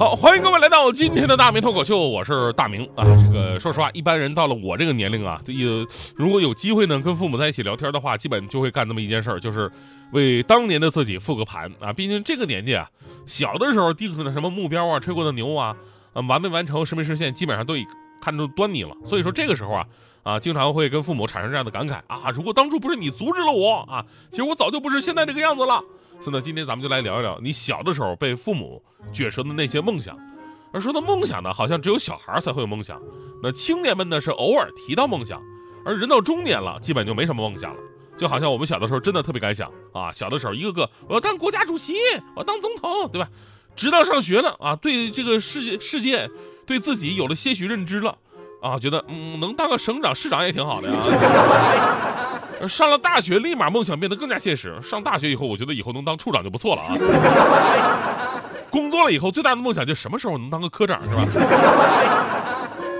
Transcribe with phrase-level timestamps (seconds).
[0.00, 3.04] 好，欢迎各位来到今天的大明脱口秀，我是大明啊。
[3.22, 5.86] 这个说实话，一般人到了我这个年龄啊，这有
[6.16, 9.70] 如果有机会呢，跟父母在一起聊天的话，基本就会干那么一件事儿，就是
[10.12, 11.92] 为当年的自己复个盘啊。
[11.92, 12.88] 毕竟这个年纪啊，
[13.26, 15.76] 小的时候定的什么目标啊，吹过的牛啊，
[16.14, 17.86] 啊完没完成，实没实现，基本上都已
[18.22, 18.96] 看出端倪了。
[19.04, 19.86] 所以说这个时候啊，
[20.22, 25.84] 啊经常会跟父母产生这样的感慨啊，如果当初不是你阻止了我啊，其实我早就不是现在这个样子了。
[26.20, 30.16] 所以呢，今天咱们就来聊一聊你小的时候被父母撅折的那些梦想。
[30.72, 33.00] 而说到梦想呢，好像只有小孩才会有梦想。
[33.42, 35.42] 那青年们呢是偶尔提到梦想，
[35.84, 37.80] 而人到中年了，基本就没什么梦想了。
[38.16, 41.94] 就好像我们小的时候真的特别敢想啊，小的时候一个个我要当国家主席，
[42.34, 43.28] 我要当总统，对吧？
[43.74, 46.30] 直到上学了啊，对这个世界世界，
[46.66, 48.18] 对自己有了些许认知了
[48.60, 50.96] 啊，觉得嗯能当个省长市长也挺好的呀。
[52.68, 54.80] 上了大学，立马梦想变得更加现实。
[54.82, 56.94] 上大学以后，我觉得以后能当处长就不错了啊。
[58.70, 61.24] 工作了以后，最大的梦想就什么时候能当个科长，是吧？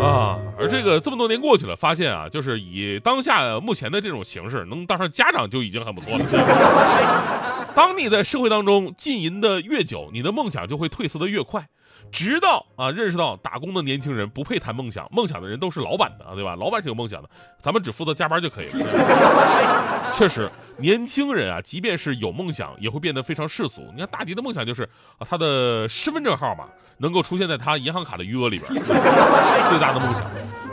[0.00, 6.24] 啊，而这个这么多年过去了，发现啊，就是以当下目前的这种形式，能当上家长就已经很不错了。
[7.74, 11.66] 当你在社会当中浸淫的越久，你的梦想就会褪色的越快。
[12.12, 16.56] 直到啊，认识到打工的年轻人不配谈梦想，梦想的人都是老板的，对吧？
[16.56, 20.16] 老板是有梦想的，咱们只负责加班就可以了。
[20.16, 23.82] 确实，年轻人啊，即便是有梦想，也会变得非常世俗。
[23.94, 24.82] 你看大迪的梦想就是
[25.18, 26.64] 啊，他的身份证号码
[26.98, 30.24] 能够出现在他银行卡的余额里边，最大的梦想。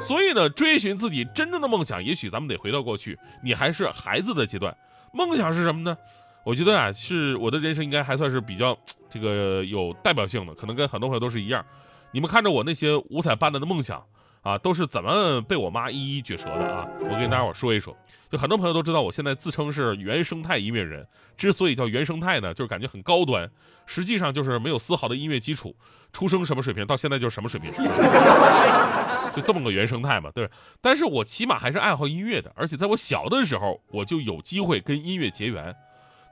[0.00, 4.76] 所以呢，追寻自己真正的梦想，也许咱们得回到过去，你还是孩子的阶段。
[5.12, 5.96] 梦想是什么呢？
[6.44, 8.76] 我觉得啊，是我的人生应该还算是比较
[9.08, 11.64] 这个有代表性的，可能跟很多朋友都是一样。
[12.10, 14.04] 你们看着我那些五彩斑斓的梦想
[14.42, 16.86] 啊，都是怎么被我妈一一撅折的啊？
[17.00, 17.96] 我跟大家伙说一说。
[18.28, 21.06] 就很多朋友都知道，我现在自称是原生态音乐人。
[21.36, 23.48] 之所以叫原生态呢，就是感觉很高端，
[23.86, 25.76] 实际上就是没有丝毫的音乐基础，
[26.12, 27.70] 出生什么水平，到现在就是什么水平，
[29.32, 30.50] 就这么个原生态嘛，对。
[30.80, 35.74] 但是我起码还是爱好音乐的，而且在我小的时候，我就有机会跟音乐结缘。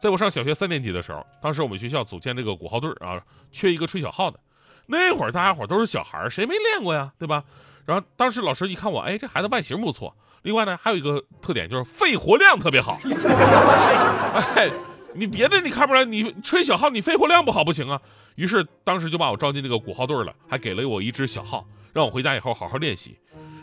[0.00, 3.22] 在我上小学三年级的时候，当时我们学校组建这个鼓号队啊，
[3.52, 4.40] 缺一个吹小号的。
[4.86, 7.44] 那会儿大家伙都是小孩谁没练过呀，对吧？
[7.86, 10.16] 然后当时老师一看我，哎，这孩子外形不错。
[10.42, 12.96] 另外呢，还有一个特点就是肺活量特别好。
[14.56, 14.70] 哎，
[15.12, 18.00] 你别的你看不出来，你吹小号你肺活量不好不行啊。
[18.36, 23.18] 于是当时就把我招进这个鼓号队了，还给了我一支小号，让我回家以后好好练习。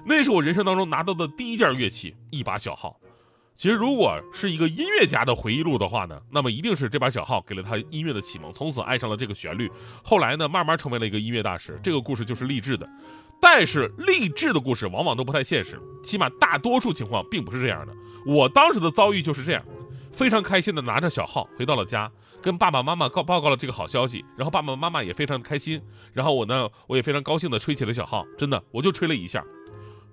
[0.05, 2.95] 那是我人生当中拿到的第一件乐器，一把小号。
[3.57, 9.67] 其实，如果是一个音乐家的回忆录的话呢，那么一定是这把小号给了他音乐的启蒙，从此爱上了这个旋律。
[10.03, 11.79] 后来呢，慢慢成为了一个音乐大师。
[11.81, 12.87] 这个故事就是励志的，
[13.41, 17.93] 但是励志的故事往往都不太现实，起码大多数情况并不是这样的。
[18.27, 19.65] 我当时的遭遇就是这样，
[20.11, 22.11] 非常开心的拿着小号回到了家，
[22.43, 25.81] 跟爸爸妈妈告报告了这个好消息，然后爸爸妈妈也非常的开心，
[26.13, 29.43] 然后我呢，我也非常高兴的吹起了小号，真的，我就吹了一下。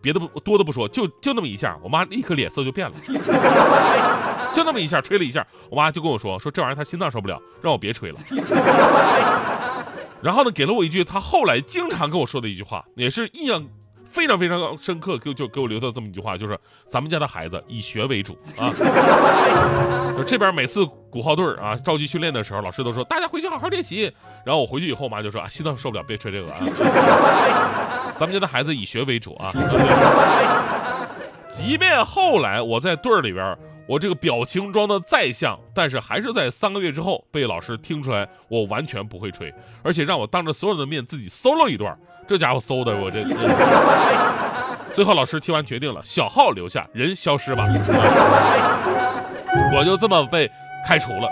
[0.05, 2.95] 别的不多的不说，就就那么一下，我妈立刻脸色就变了。
[4.53, 8.17] 就那么一下，吹了一下，我妈就跟我说：“说这玩意儿她心脏受不了，让我别吹了。
[10.23, 13.67] ”然后呢，给了我一句她后来经常跟我说的一句话，也是印象
[14.07, 18.71] 非常非常深刻，就就给我留下这么一句话，就是咱们家的孩子以学为主啊。
[20.27, 24.05] 这边每次鼓号队啊召集训练的时候，老师都说大家回去好好练习。
[24.45, 28.04] 然后我回去以后，我妈就说啊，心脏受不了，别吹这个啊。
[28.19, 29.53] 咱们家的孩子以学为主啊！
[31.49, 41.97] 即便后来我在队儿里边，我这个表情装的再像，但是还是在三个月之后被老师听出来我完全不会吹，而且让我当着所有人的面自己 solo 一段。
[42.27, 43.21] 这家伙搜的我这，
[44.95, 47.65] 最后老师听完决定了，小号留下，人消失吧。
[49.77, 50.51] 我就这么被
[50.89, 51.29] 开除了。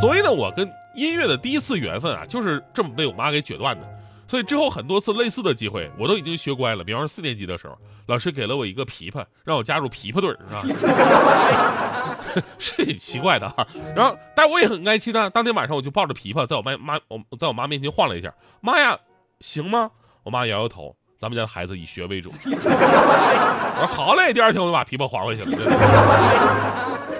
[0.00, 3.86] 所以呢，我跟音乐的第一次缘分啊，就是这么被我妈给决断的。
[4.28, 6.82] 所以之后很多次类似的机会，我都已经学乖了。
[6.82, 12.18] 比方说四年级的时候，老师给了我一个琵琶，让我加入琵琶队，是吧？
[12.58, 13.66] 是挺奇怪的哈。
[13.94, 15.30] 然后，但我也很开心呢。
[15.30, 18.34] 当天晚上我就抱着琵琶，在我妈妈我在我妈面前晃了一下。
[18.60, 18.98] 妈呀，
[19.40, 19.90] 行吗？
[20.24, 20.96] 我妈摇摇头。
[21.18, 22.30] 咱们家的孩子以学为主。
[22.30, 24.32] 我说好嘞。
[24.32, 25.56] 第二天我就把琵琶还回去了。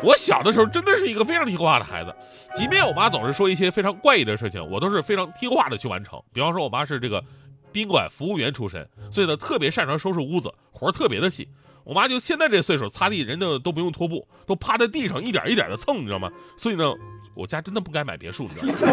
[0.02, 2.14] 我小的时候真的是一个非常听话的孩子，
[2.54, 6.22] 即便我妈总是说一些非常怪异的事情，我都是非常听话的去完成。
[6.32, 7.25] 比方说，我妈是这个
[7.72, 11.49] 宾馆服务员出身，所以呢特别擅长收拾屋子，活特别的细。
[11.82, 16.31] 我妈就现在这岁数，擦地人家都不用拖布，都趴在地上一点一点的蹭，你知道吗？
[16.58, 16.92] 所以呢，
[17.34, 18.92] 我家真的不该买别墅，你知道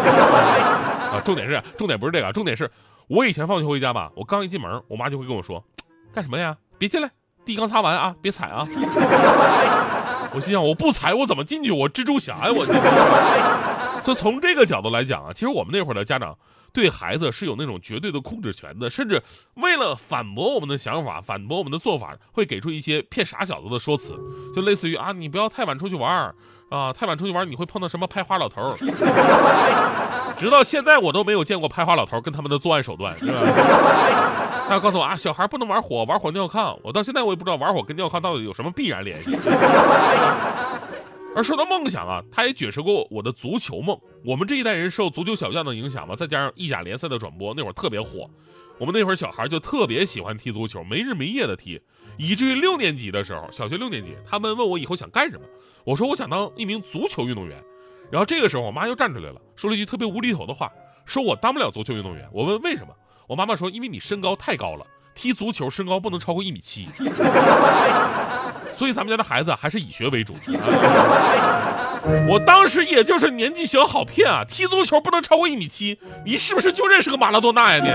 [1.24, 2.70] 重点是重点不是这个，重点是
[3.08, 5.64] 我以前放学回家吧，我刚一进门，我妈就会跟我说，
[6.12, 6.56] 干什么呀？
[6.78, 7.10] 别进来，
[7.44, 8.60] 地刚擦完啊，别踩啊。
[10.34, 11.70] 我心想，我不踩我怎么进去？
[11.70, 12.64] 我蜘蛛侠呀，我。
[14.04, 16.36] 所以从这个角度来讲啊，其实我们那会儿的家长
[16.74, 19.22] 对孩子是有那种绝对的控制权的，甚至
[19.54, 24.14] 为了反驳我们的想法、反驳我们的做法，会给出一些骗傻小子的说辞，
[24.54, 26.34] 就类似于啊，你不要太晚出去玩儿
[26.70, 28.74] 啊，太晚出去玩儿你会碰到什么拍花老头儿。
[30.36, 33.38] 直到现在我都没有见过拍花老头儿跟他们的作案手段，是吧？
[34.66, 36.76] 他要告诉我啊，小孩不能玩火，玩火尿炕。
[36.82, 39.30] 我到现在我也不知道玩火跟尿炕到底有什么必然联系。
[41.36, 43.98] 而说到梦想啊，他也解释过我的足球梦。
[44.24, 48.30] 我们这一代人受足球小将的影响嘛，再加上意甲联赛的转播，那会儿特别火。
[48.78, 51.80] 我们那会儿小孩就特别喜欢踢足球，没日没夜的踢，
[52.16, 55.46] 以至于六年级的时候，小学六年级，他们问我以后想干什么，
[55.84, 57.62] 我说我想当一名足球运动员。
[58.10, 60.70] 然后这个时候，我妈又站出来了，说了一句特别无厘头的话，
[61.04, 62.28] 说我当不了足球运动员。
[62.32, 62.94] 我问为什么，
[63.26, 66.84] 我妈妈说因为你身高太高了，踢足球身高不能超过一米七。
[68.74, 70.32] 所以咱们家的孩子还是以学为主。
[72.28, 77.90] 我当时也就是年纪小好骗啊，踢足球不能超过一米七，你是不是就认识个马拉多纳呀你？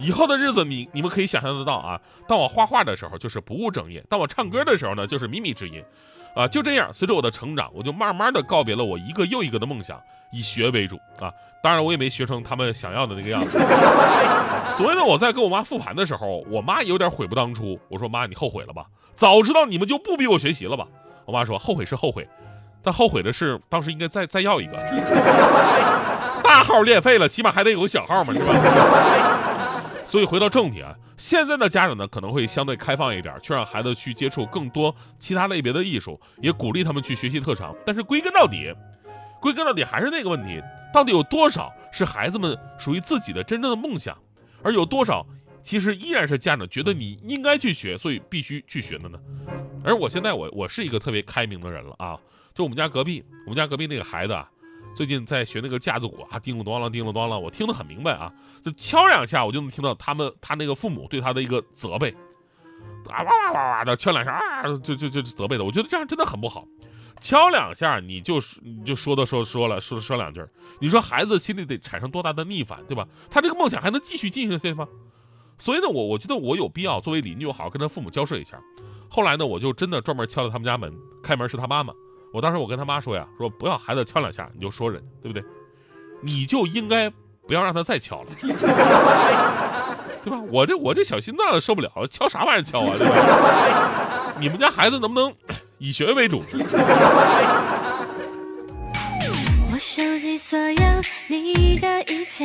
[0.06, 2.00] 以后的日子你你们可以想象得到啊。
[2.26, 5.84] 当我画画的时候就是不务正业，当我唱歌的时候呢就是靡靡之音，
[6.34, 10.00] 啊就这样，随着我的成长，我就慢慢的告别了我一个又一个的梦想，
[10.30, 11.32] 以学为主啊。
[11.62, 13.58] 当然我也没学成他们想要的那个样子。
[14.78, 17.78] 所以呢，我在跟我妈复盘的时候，我妈有点悔不当初。
[17.88, 18.86] 我说妈，你后悔了吧？
[19.14, 20.86] 早知道你们就不逼我学习了吧？
[21.26, 22.26] 我妈说后悔是后悔，
[22.82, 24.76] 但后悔的是当时应该再再要一个
[26.42, 28.54] 大号练废了，起码还得有个小号嘛，是吧？
[30.10, 37.72] 所以回到正题啊，现在的家长呢可能会相对开放一点，去让孩子去接触更多其他类别的艺术，也鼓励他们去学习特长。
[37.86, 38.74] 但是归根到底，
[39.40, 40.60] 归根到底还是那个问题，
[40.92, 44.18] 到底有多少是孩子们属于自己的真正的梦想，
[44.64, 45.24] 而有多少？
[45.62, 49.18] 其实依然是家长觉得你应该去学，所以必须去学的呢。
[49.84, 52.18] 而我现在我我是一个特别开明的人了啊！
[52.52, 54.50] 就我们家隔壁，我们家隔壁那个孩子啊，
[54.94, 58.32] 最近在学那个架子鼓啊，叮咚咣啷，叮咚咣啷，我听得很明白啊。
[58.62, 62.10] 就敲两下，我就能听到他们他那个父母对他的一个责备，
[63.08, 65.64] 啊哇哇哇哇的敲两下啊，就就就责备的。
[65.64, 66.66] 我觉得这样真的很不好。
[67.20, 70.42] 敲两下你就是你就说的说说了说说两句，
[70.78, 73.06] 你说孩子心里得产生多大的逆反，对吧？
[73.30, 74.88] 他这个梦想还能继续进行下去吗？
[75.58, 78.58] 所以呢，我我觉得我有必要作为邻居，我好好跟他父母交涉一下。
[79.10, 81.92] 后来呢，我就真的专门敲了他们家门，开门是他妈妈。
[82.32, 85.44] 我当时我跟他妈说呀，说不要孩子敲两下你就说人，对不对？
[86.22, 87.10] 你就应该
[87.46, 88.28] 不要让他再敲了，
[90.22, 90.38] 对吧？
[90.52, 92.94] 我这我这小心脏受不了，敲啥玩意儿敲啊？
[92.96, 94.34] 对吧？
[94.38, 95.34] 你们家孩子能不能
[95.78, 96.38] 以学为主？
[99.72, 100.82] 我收集所有
[101.28, 102.44] 你的一切，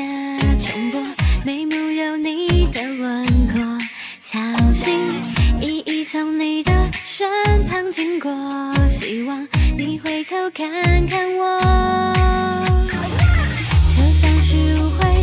[0.60, 1.02] 重播。
[1.46, 3.62] 眉目有你的轮廓，
[4.22, 4.40] 小
[4.74, 5.08] 心
[5.62, 6.72] 翼翼从你的
[7.17, 8.29] 身旁经过，
[8.89, 9.47] 希望
[9.77, 10.69] 你回头看
[11.07, 12.13] 看我。
[13.95, 15.14] 就算是误会，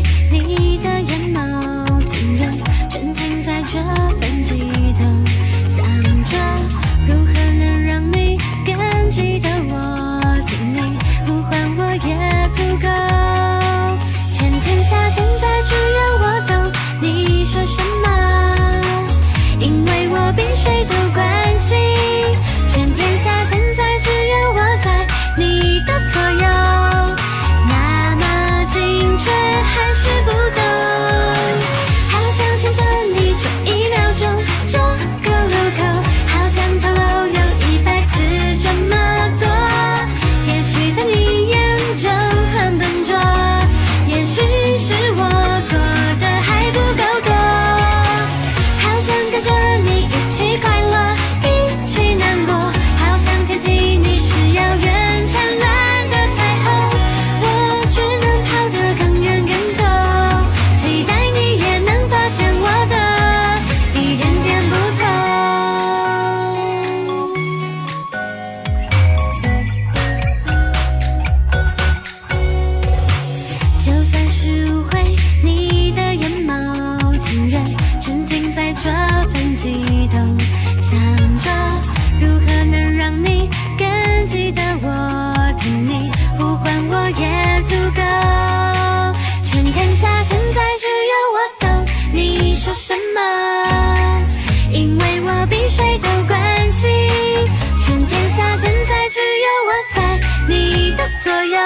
[101.44, 101.58] 有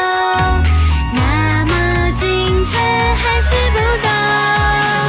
[1.12, 5.05] 那么精确还是不够。